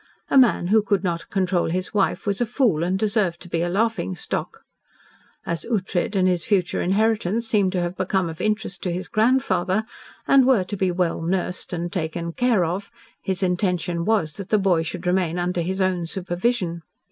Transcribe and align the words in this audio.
A 0.31 0.37
man 0.39 0.69
who 0.69 0.81
could 0.81 1.03
not 1.03 1.29
control 1.29 1.69
his 1.69 1.93
wife 1.93 2.25
was 2.25 2.41
a 2.41 2.47
fool 2.47 2.83
and 2.83 2.97
deserved 2.97 3.39
to 3.41 3.47
be 3.47 3.61
a 3.61 3.69
laughing 3.69 4.15
stock. 4.15 4.63
As 5.45 5.63
Ughtred 5.63 6.15
and 6.15 6.27
his 6.27 6.43
future 6.43 6.81
inheritance 6.81 7.47
seemed 7.47 7.71
to 7.73 7.81
have 7.81 7.95
become 7.95 8.27
of 8.27 8.41
interest 8.41 8.81
to 8.81 8.91
his 8.91 9.07
grandfather, 9.07 9.85
and 10.27 10.47
were 10.47 10.63
to 10.63 10.75
be 10.75 10.89
well 10.89 11.21
nursed 11.21 11.71
and 11.71 11.93
taken 11.93 12.33
care 12.33 12.65
of, 12.65 12.89
his 13.21 13.43
intention 13.43 14.03
was 14.03 14.33
that 14.37 14.49
the 14.49 14.57
boy 14.57 14.81
should 14.81 15.05
remain 15.05 15.37
under 15.37 15.61
his 15.61 15.79
own 15.79 16.07
supervision. 16.07 16.81